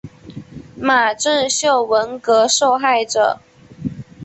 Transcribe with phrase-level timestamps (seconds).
[0.79, 3.39] 马正秀文革受害者。